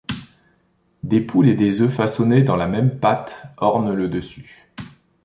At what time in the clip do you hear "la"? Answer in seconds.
2.55-2.65